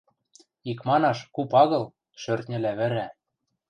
[0.71, 1.83] —Икманаш, куп агыл,
[2.21, 3.07] шӧртньӹ лявӹрӓ.